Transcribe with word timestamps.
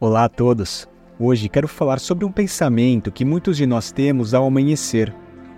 Olá 0.00 0.26
a 0.26 0.28
todos! 0.28 0.88
Hoje 1.18 1.48
quero 1.48 1.66
falar 1.66 1.98
sobre 1.98 2.24
um 2.24 2.30
pensamento 2.30 3.10
que 3.10 3.24
muitos 3.24 3.56
de 3.56 3.66
nós 3.66 3.90
temos 3.90 4.32
ao 4.32 4.46
amanhecer. 4.46 5.12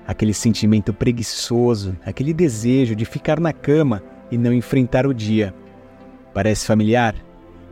Aquele 0.06 0.32
sentimento 0.32 0.94
preguiçoso, 0.94 1.94
aquele 2.06 2.32
desejo 2.32 2.96
de 2.96 3.04
ficar 3.04 3.38
na 3.38 3.52
cama 3.52 4.02
e 4.30 4.38
não 4.38 4.50
enfrentar 4.50 5.06
o 5.06 5.12
dia. 5.12 5.54
Parece 6.32 6.66
familiar? 6.66 7.14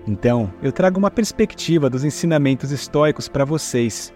Então, 0.07 0.53
eu 0.62 0.71
trago 0.71 0.99
uma 0.99 1.11
perspectiva 1.11 1.89
dos 1.89 2.04
ensinamentos 2.04 2.71
estoicos 2.71 3.29
para 3.29 3.46
vocês. 3.46 4.12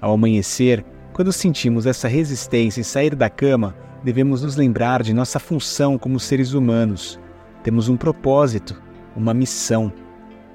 Ao 0.00 0.14
amanhecer, 0.14 0.82
quando 1.12 1.30
sentimos 1.34 1.84
essa 1.84 2.08
resistência 2.08 2.80
em 2.80 2.84
sair 2.84 3.14
da 3.14 3.28
cama, 3.28 3.76
devemos 4.02 4.42
nos 4.42 4.56
lembrar 4.56 5.02
de 5.02 5.12
nossa 5.12 5.38
função 5.38 5.98
como 5.98 6.18
seres 6.18 6.54
humanos. 6.54 7.20
Temos 7.62 7.90
um 7.90 7.96
propósito, 7.98 8.82
uma 9.14 9.34
missão. 9.34 9.92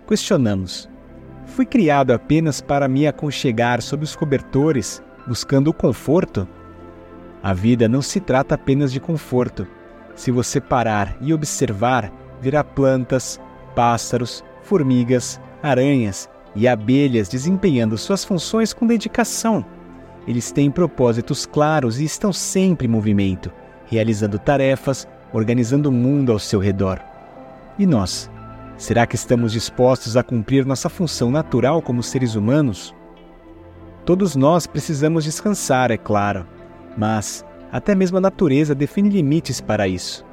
Questionamos: 0.07 0.89
Fui 1.46 1.66
criado 1.66 2.12
apenas 2.12 2.59
para 2.59 2.88
me 2.88 3.07
aconchegar 3.07 3.81
sob 3.81 4.04
os 4.04 4.16
cobertores, 4.16 5.02
buscando 5.27 5.70
o 5.70 5.73
conforto? 5.73 6.48
A 7.41 7.54
vida 7.54 7.88
não 7.88 8.02
se 8.02 8.20
trata 8.20 8.55
apenas 8.55 8.91
de 8.91 8.99
conforto. 8.99 9.68
Se 10.16 10.31
você 10.31 10.59
parar 10.59 11.16
e 11.21 11.34
observar, 11.34 12.12
verá 12.41 12.63
plantas, 12.63 13.40
pássaros, 13.76 14.44
formigas, 14.63 15.40
aranhas 15.62 16.30
e 16.55 16.68
abelhas 16.68 17.30
desempenhando 17.30 17.98
suas 17.98 18.26
funções 18.26 18.73
com 18.73 18.88
dedicação. 18.88 19.63
Eles 20.27 20.52
têm 20.52 20.71
propósitos 20.71 21.46
claros 21.46 21.99
e 21.99 22.05
estão 22.05 22.34
sempre 22.34 22.88
em 22.88 22.90
movimento, 22.90 23.52
realizando 23.85 24.40
tarefas, 24.40 25.07
organizando 25.32 25.90
o 25.90 25.91
mundo 25.91 26.32
ao 26.32 26.40
seu 26.40 26.59
redor. 26.59 26.99
E 27.77 27.85
nós? 27.85 28.32
Será 28.77 29.07
que 29.07 29.15
estamos 29.15 29.53
dispostos 29.53 30.17
a 30.17 30.23
cumprir 30.23 30.65
nossa 30.65 30.89
função 30.89 31.31
natural 31.31 31.81
como 31.81 32.03
seres 32.03 32.35
humanos? 32.35 32.93
Todos 34.05 34.35
nós 34.35 34.67
precisamos 34.67 35.23
descansar, 35.23 35.91
é 35.91 35.98
claro, 35.98 36.45
mas 36.98 37.45
até 37.71 37.95
mesmo 37.95 38.17
a 38.17 38.21
natureza 38.21 38.76
define 38.76 39.09
limites 39.09 39.62
para 39.62 39.87
isso. 39.87 40.26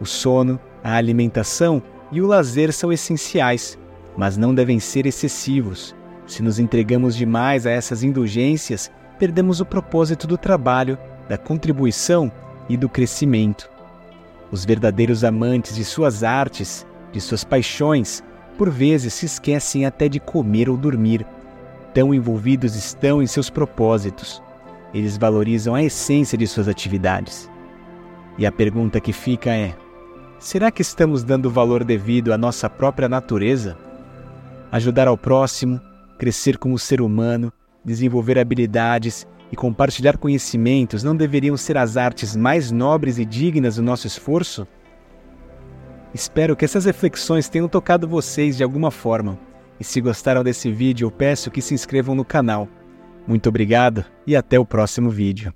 O 0.00 0.04
sono, 0.04 0.60
a 0.84 0.94
alimentação 0.94 1.82
e 2.12 2.20
o 2.20 2.26
lazer 2.26 2.72
são 2.72 2.92
essenciais, 2.92 3.78
mas 4.16 4.36
não 4.36 4.54
devem 4.54 4.78
ser 4.78 5.06
excessivos. 5.06 5.96
Se 6.26 6.42
nos 6.42 6.58
entregamos 6.58 7.16
demais 7.16 7.66
a 7.66 7.70
essas 7.70 8.02
indulgências, 8.02 8.90
perdemos 9.18 9.60
o 9.60 9.66
propósito 9.66 10.26
do 10.26 10.36
trabalho, 10.36 10.98
da 11.26 11.38
contribuição 11.38 12.30
e 12.68 12.76
do 12.76 12.88
crescimento. 12.88 13.68
Os 14.50 14.64
verdadeiros 14.64 15.24
amantes 15.24 15.74
de 15.74 15.84
suas 15.84 16.22
artes 16.22 16.86
de 17.12 17.20
suas 17.20 17.44
paixões, 17.44 18.22
por 18.56 18.70
vezes 18.70 19.14
se 19.14 19.26
esquecem 19.26 19.86
até 19.86 20.08
de 20.08 20.18
comer 20.18 20.68
ou 20.68 20.76
dormir. 20.76 21.24
Tão 21.94 22.12
envolvidos 22.12 22.74
estão 22.74 23.22
em 23.22 23.26
seus 23.26 23.48
propósitos. 23.48 24.42
Eles 24.92 25.16
valorizam 25.16 25.74
a 25.74 25.82
essência 25.82 26.36
de 26.36 26.46
suas 26.46 26.68
atividades. 26.68 27.50
E 28.36 28.46
a 28.46 28.52
pergunta 28.52 29.00
que 29.00 29.12
fica 29.12 29.50
é: 29.50 29.74
será 30.38 30.70
que 30.70 30.82
estamos 30.82 31.22
dando 31.22 31.50
valor 31.50 31.84
devido 31.84 32.32
à 32.32 32.38
nossa 32.38 32.68
própria 32.68 33.08
natureza? 33.08 33.76
Ajudar 34.70 35.08
ao 35.08 35.16
próximo, 35.16 35.80
crescer 36.18 36.58
como 36.58 36.78
ser 36.78 37.00
humano, 37.00 37.52
desenvolver 37.84 38.38
habilidades 38.38 39.26
e 39.50 39.56
compartilhar 39.56 40.18
conhecimentos 40.18 41.02
não 41.02 41.16
deveriam 41.16 41.56
ser 41.56 41.76
as 41.76 41.96
artes 41.96 42.36
mais 42.36 42.70
nobres 42.70 43.18
e 43.18 43.24
dignas 43.24 43.76
do 43.76 43.82
nosso 43.82 44.06
esforço? 44.06 44.66
Espero 46.18 46.56
que 46.56 46.64
essas 46.64 46.84
reflexões 46.84 47.48
tenham 47.48 47.68
tocado 47.68 48.08
vocês 48.08 48.56
de 48.56 48.64
alguma 48.64 48.90
forma. 48.90 49.38
E 49.78 49.84
se 49.84 50.00
gostaram 50.00 50.42
desse 50.42 50.68
vídeo, 50.68 51.06
eu 51.06 51.12
peço 51.12 51.48
que 51.48 51.62
se 51.62 51.74
inscrevam 51.74 52.12
no 52.12 52.24
canal. 52.24 52.66
Muito 53.24 53.48
obrigado 53.48 54.04
e 54.26 54.34
até 54.34 54.58
o 54.58 54.66
próximo 54.66 55.10
vídeo. 55.10 55.54